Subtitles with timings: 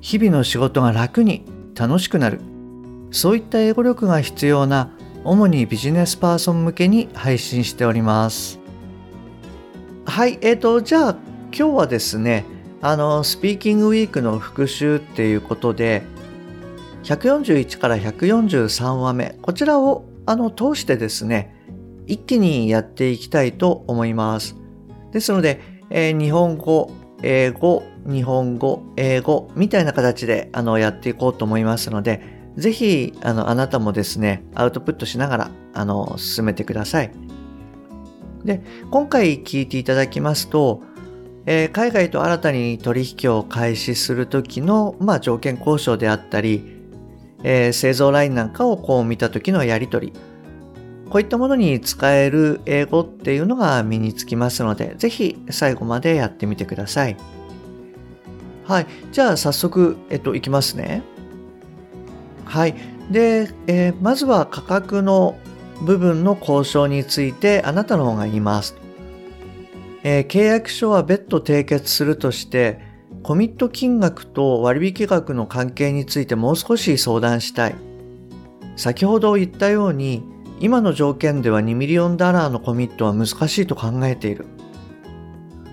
[0.00, 2.40] 日々の仕事が楽に楽しくなる。
[3.10, 4.90] そういった英語力が必要な
[5.24, 8.58] 主にビジネスパーソン向けに配信しております。
[10.06, 11.16] はいえーとじゃあ
[11.52, 12.44] 今日はですね
[12.80, 16.02] あのスピーキングウィークの復習っていうことで
[17.04, 21.54] 141から143話目こちらをあの通してですね
[22.06, 24.56] 一気にやっていきたいと思います。
[25.12, 25.60] ですので、
[25.90, 26.90] えー、日本語
[27.22, 32.22] 英語日本語、英語みたいな形であのやっていこうと思いますので、
[32.56, 37.12] ぜひあのあなたもですね、アウトプットしながらあの進めてください。
[38.44, 40.82] で、今回聞いていただきますと、
[41.46, 46.62] えー、海外と新たに取引を開始するときの、まあ、条件交渉であったり、
[47.42, 50.12] えー、製造ラインなんかをこう見たときのやり取り、
[51.08, 57.16] こういったものに使える英語っていうのが身につきますので、ぜひ最後までやってみてください。
[58.70, 58.86] はい。
[59.10, 61.02] じゃあ早速、えっと、いきますね。
[62.44, 62.76] はい。
[63.10, 65.36] で、えー、まずは価格の
[65.82, 68.76] 部分の交渉についてあなたの方が言います。
[70.04, 72.80] えー、契約書は別途締結するとして、
[73.24, 77.74] コミット金額と割引額の関係についてもう少し相談したい。
[78.76, 80.22] 先ほど言ったように、
[80.60, 84.46] 今の条件では2 million dollar のコミットは難しいと考えている。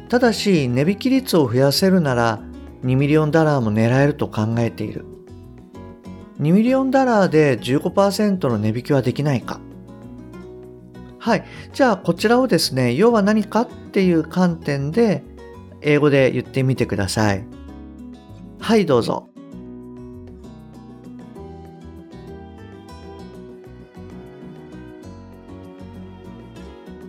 [0.10, 2.42] ただし、値引き率を増やせるなら、
[2.84, 5.06] 2 million dollar も狙えると考えている。
[6.40, 9.60] 2 million dollar で15%の値引きはできないか
[11.20, 11.46] はい。
[11.74, 15.24] じゃあ、こちらをですね、要は何かっていう観点で、
[15.82, 17.44] 英語で言ってみてください。
[18.60, 19.28] はい、どうぞ。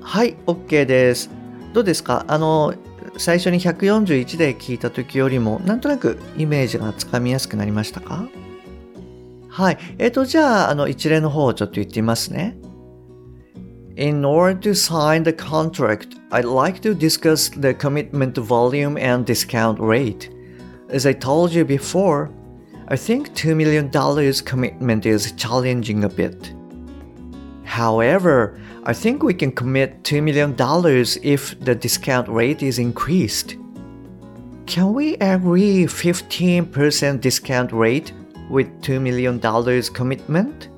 [0.00, 1.30] はい、OK です。
[1.72, 2.24] どうですか？
[2.28, 2.74] あの、
[3.18, 8.28] 最初に141で聞いた時よりもなんとなくイメージがつかみやすくなりましたか
[9.48, 9.78] はい。
[9.98, 12.56] えっ、ー、と、じゃあ、あの、一例の方をちょっと言ってみますね。
[13.96, 20.30] In order to sign the contract, I'd like to discuss the commitment volume and discount rate.
[20.88, 22.30] As I told you before,
[22.86, 23.90] I think $2 million
[24.44, 26.54] commitment is challenging a bit.
[27.68, 30.56] However, I think we can commit $2 million
[31.22, 33.56] if the discount rate is increased.
[34.64, 38.12] Can we agree 15% discount rate
[38.48, 40.70] with $2 million commitment?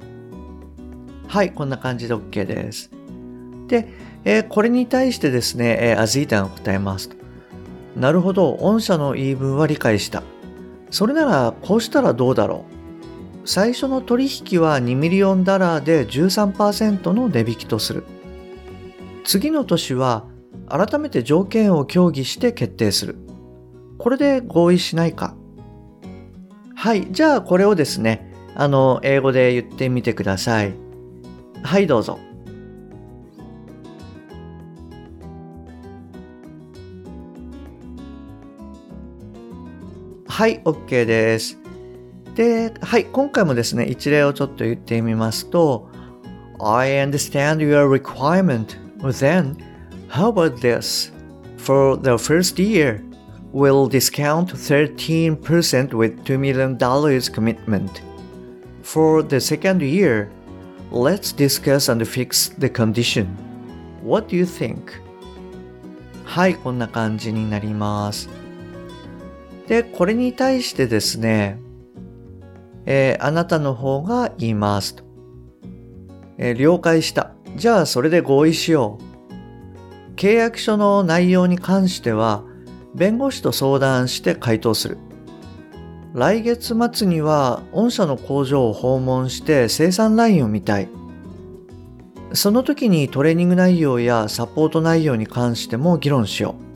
[1.29, 2.91] はい、こんな感じで OK です。
[3.69, 3.87] で、
[4.25, 7.11] えー、これに対してですね、えー、アズイータが答えます。
[7.95, 10.25] なるほど、御社の言い分は理解した。
[10.91, 12.80] それなら、こうしたらどうだろう
[13.45, 18.05] 最初の取引は2ミリオンダラーで13%の値引きとする。
[19.25, 20.25] 次の年は
[20.69, 23.17] 改めて条件を協議して決定する。
[23.99, 25.35] これで合意しないか。
[26.75, 27.09] はい。
[27.11, 30.75] じゃあこれをですね、あの、英語で言ってみてください。
[31.63, 32.19] はい、どうぞ。
[40.27, 41.60] はい、OK です。
[42.36, 45.90] で、はい、今回もですね、一例をちょっと言ってみますと、
[46.60, 48.78] I understand your requirement.
[49.00, 49.58] Then,
[50.10, 51.14] how about this?
[51.58, 53.02] For the first year,
[53.54, 56.78] we'll discount 13% with $2 million
[57.32, 58.02] commitment.
[58.84, 60.30] For the second year,
[60.92, 63.28] let's discuss and fix the condition.
[64.04, 65.02] What do you think?
[66.26, 68.30] はい、こんな感じになります。
[69.68, 71.60] で、これに対してですね、
[72.87, 75.05] えー、あなたの方が言いますと、
[76.39, 77.33] えー、了解した。
[77.57, 80.15] じゃあそれで合意しよう。
[80.15, 82.45] 契約書の内容に関しては、
[82.95, 84.99] 弁護士と相談して回答する。
[86.13, 90.89] 来月末には御社の工場を訪問して生産ラインを見たい。
[92.33, 96.71] その時にトレーニング内容やサポート内容に関しても議論しよう。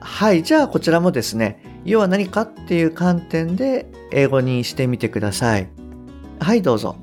[0.00, 5.68] はい、じゃあこちらもですね、要は何かっていう観点で英語にしてみてください。
[6.40, 6.96] はい、どうぞ。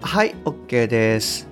[0.00, 1.48] はい、OK です。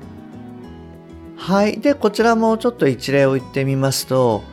[1.36, 1.80] はい。
[1.80, 4.44] で、こちらもちょっと一例を言ってみますと、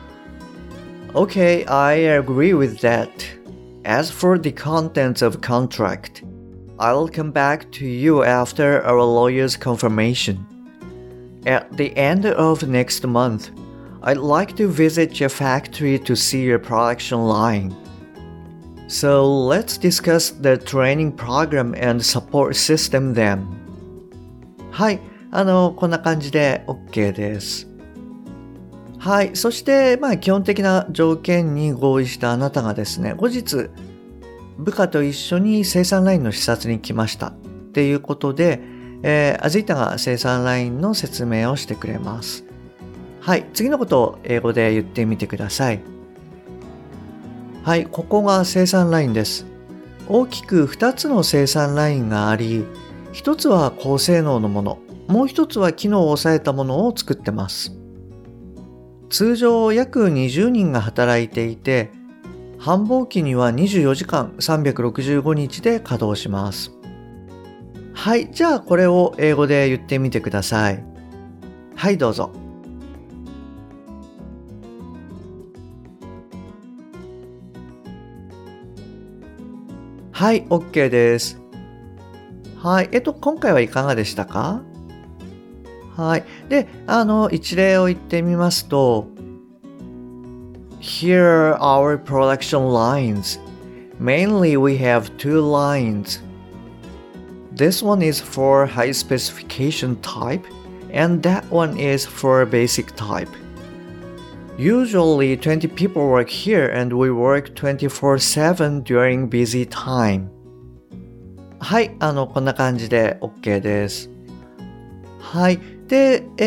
[1.12, 3.08] OK I agree with that.
[3.84, 6.24] As for the contents of contract,
[6.78, 10.49] I'll come back to you after our lawyer's confirmation.
[11.46, 13.50] At the end of next month,
[14.02, 17.74] I'd like to visit your factory to see your production line.
[18.88, 23.46] So let's discuss the training program and support system then.
[24.70, 25.00] はい、
[25.30, 27.68] あの、こんな感じで OK です。
[28.98, 29.34] はい。
[29.34, 33.70] そして、まあ、基本的な条件に合意したあなたがですね、後日、
[34.58, 37.32] 部下と一緒に生産ラインの視察に来ましたっ
[37.72, 38.60] ていうことで、
[39.02, 42.44] えー、アジータが生産ラインの説明をしてくれます。
[43.20, 43.46] はい。
[43.52, 45.80] 次のことを英語で言ってみてください。
[47.62, 47.86] はい。
[47.86, 49.46] ここが生産ラインです。
[50.08, 52.64] 大きく2つの生産ラインがあり、
[53.12, 57.72] 1つは高性能のもの、もう1つは機能を抑えたものを作ってます。
[59.08, 61.90] 通常約20人が働いていて、
[62.58, 66.79] 繁忙期には24時間365日で稼働します。
[67.92, 70.82] はい、じゃあこれを英語で言ってみてください。
[71.76, 72.30] はい、どうぞ。
[80.12, 81.40] はい、OK です。
[82.56, 84.62] はい、えっと、今回はいかがでしたか？
[85.96, 86.24] はい。
[86.48, 89.06] で、あの、一例を言ってみますと、
[90.80, 93.40] Here are our production lines.
[93.98, 96.22] Mainly we have two lines.
[97.54, 100.44] This one is for high specification type,
[100.92, 103.28] and that one is for basic type.
[104.56, 110.28] Usually 20 people work here and we work 24-7 during busy time.
[111.58, 114.10] はい、あの、こんな感じで OK です。
[115.18, 115.58] はい。
[115.88, 116.44] で、え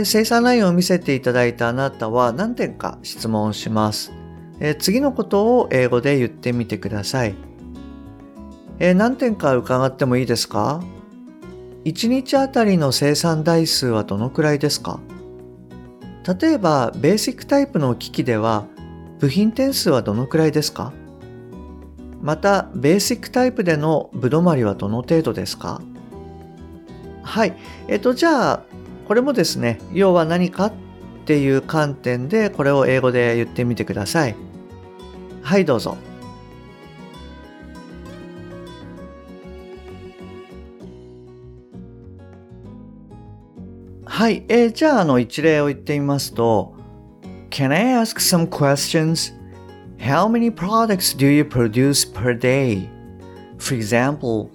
[0.00, 4.12] ー、生産ラインを見せていただいたあなたは何点か質問します。
[4.58, 7.34] えー、次のことを英語で言ってみてください。
[8.78, 10.82] えー、何点か伺ってもいいですか
[11.84, 15.00] ?1 日あたりの生産台数はどのくらいですか？
[16.40, 18.66] 例えば、ベーシックタイプの機器では、
[19.20, 20.92] 部品点数はどのくらいですか？
[22.20, 25.80] また、ベーシックタイプでのぶどまりはどの程度ですか？
[27.22, 27.54] はい。
[27.88, 28.62] えっと、じゃあ、
[29.06, 30.72] これもですね、要は何かっ
[31.26, 34.36] ていう観点でこれを英語で言ってみてください。
[35.42, 35.96] はい、どうぞ。
[44.08, 46.74] はい、えー、じゃああの一例を言ってみますと
[47.50, 49.34] Can I ask some questions?
[49.98, 52.88] How many products do you produce per day?
[53.58, 54.50] For example,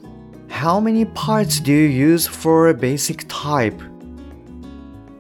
[0.48, 3.82] how many parts do you use for a basic type?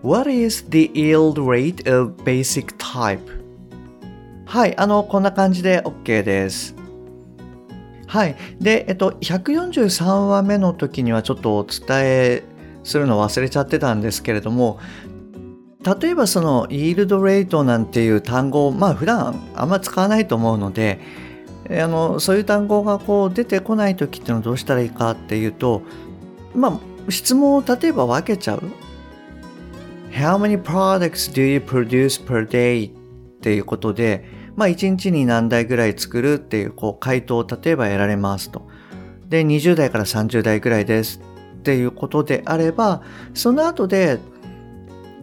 [0.01, 3.19] What is the yield rate of basic type?
[4.45, 6.75] はい、あの、こんな感じで OK です。
[8.07, 8.35] はい。
[8.59, 12.43] で、えっと、143話目の時にはちょっとお伝え
[12.83, 14.79] するの忘れちゃってたんですけれども、
[15.83, 20.99] 例えばその、イールドレートなんていう単語を、まあ普段あんま使わないと思うので、
[21.69, 25.81] あの、そういう単語がこう出てこない時っていうのはどうしたらいいかっていうと、
[26.53, 28.61] まあ、質問を例えば分けちゃう。
[30.11, 32.91] How many products do you produce per day?
[32.91, 32.93] っ
[33.41, 34.23] ていうことで、
[34.55, 38.67] まあ1日に何台ぐらい作るっていうこう回答を例えば得られますと。
[39.29, 41.21] で、20代から30代ぐらいです
[41.61, 43.03] っていうことであれば、
[43.35, 44.19] その後で、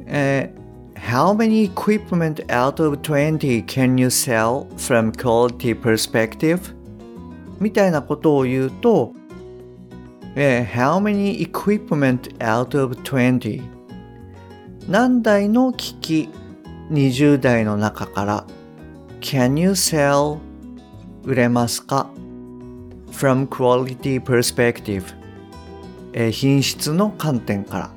[0.07, 6.75] えー、How many equipment out of 20 can you sell from quality perspective?
[7.61, 9.13] みたいなことを言うと、
[10.37, 13.63] えー、How many equipment out of 20?
[14.89, 16.29] 何台の機器
[16.93, 18.47] 20台の中から
[19.21, 20.39] Can you sell
[21.25, 22.09] 売れますか
[23.11, 25.18] From quality perspective、
[26.13, 27.91] えー、品質の観点から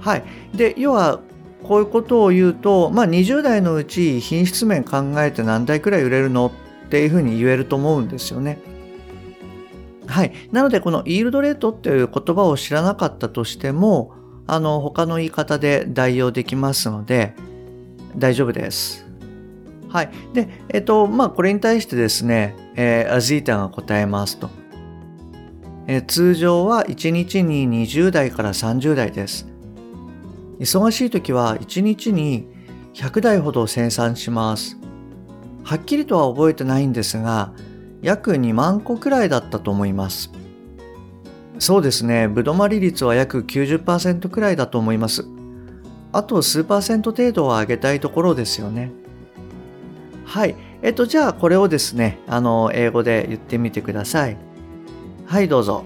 [0.00, 1.20] はいで要は
[1.62, 6.52] こういうことを言うと、まあ、20代のうち品質面考えて何台くらい売れるの
[6.86, 8.58] っていうふうに言えると思うんですよね。
[10.06, 10.32] はい。
[10.50, 14.12] なので、このイールドレートっていう言葉を知らなかったとしても、
[14.46, 17.34] あの、他の言い方で代用できますので、
[18.16, 19.06] 大丈夫です。
[19.88, 20.10] はい。
[20.34, 24.50] で、えっと、まあ、これに対してですね、えー、アジータが答えますと。
[25.86, 29.48] え、通常は1日に20代から30代です。
[30.60, 32.46] 忙しい時は1日に
[32.94, 34.78] 100台ほど生産します。
[35.64, 37.52] はっきりとは覚えてないんですが、
[38.00, 40.30] 約2万個くらいだったと思います。
[41.58, 45.24] そうですね、ぶどまり率は約90%くらいだと思います。
[46.12, 48.92] あと数パーセント程度は上げたいところですよね。
[50.24, 50.56] はい。
[50.82, 54.36] えっと、じゃあこれをですね、あの、英語で言ってみてください。
[55.31, 55.83] はい、どうぞ。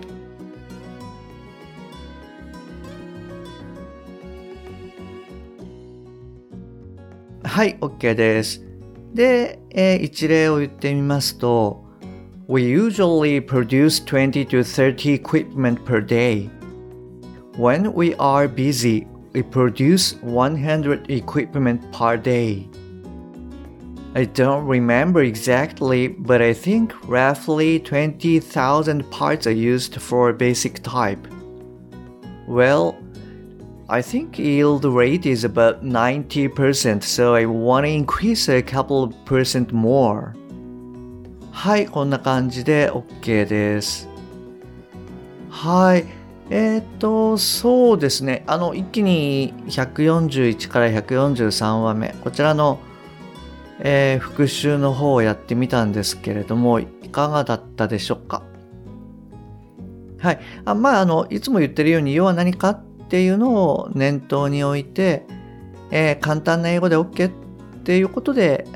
[7.44, 8.64] はい、OK です。
[9.14, 11.84] で、えー、一例を言ってみますと、
[12.48, 16.50] We usually produce 20 to 30 equipment per day.
[17.58, 22.68] When we are busy, we produce 100 equipment per day.
[24.16, 31.26] I don't remember exactly, but I think roughly 20,000 parts are used for basic type.
[32.48, 32.98] Well,
[33.88, 39.72] I think yield rate is about 90%, so I want to increase a couple percent
[39.74, 40.34] more.
[41.52, 44.10] はい、こんな感じで OK です。
[45.50, 46.06] はい。
[46.50, 48.44] えっ、ー、と、そうですね。
[48.48, 52.80] あの、一気に141から143話目、こちらの、
[53.81, 58.43] えー、復習の方をやってみたんですけれども、いかがだったでしょうか？
[60.19, 60.41] はい。
[60.65, 65.27] あまあ、あの、いつも言ってるように、要は何かっていうのを念頭に置いて、
[65.91, 67.33] えー、簡単な英語で OK っ
[67.85, 68.67] ていうことで、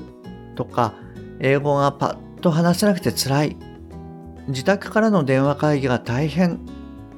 [0.55, 0.93] とか、
[1.39, 3.57] 英語がパッと話せなくて辛い、
[4.47, 6.57] 自宅からの電話会議が大変っ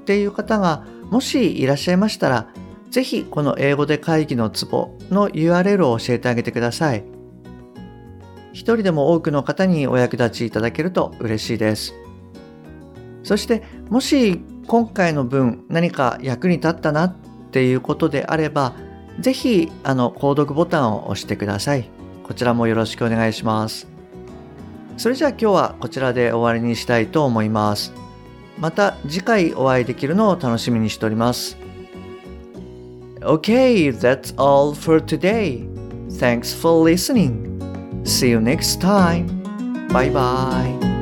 [0.06, 2.48] ていう方がもしいらっしゃいましたら、
[2.90, 7.04] ぜひこの英語で会議のツボの URL を教えてあげてください。
[8.52, 11.94] 一人でも多くの方にお役立ちいただけると嬉しいです。
[13.24, 17.16] そしてもし今回の文何か役に立ったなっ
[17.52, 18.74] ていうことであれば、
[19.20, 21.90] ぜひあの購読ボタンを押してください。
[22.24, 23.88] こちらもよろしくお願いします。
[24.98, 27.94] それじゃあ今日はこちらで終わりにしたいと思います。
[28.60, 31.58] また次回お会いできるのを楽しみにしております。
[33.22, 35.66] Okay, that's all for today.
[36.10, 37.60] Thanks for listening.
[38.04, 39.28] See you next time.
[39.90, 40.93] Bye bye.